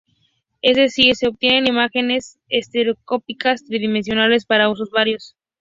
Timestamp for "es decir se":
0.63-1.27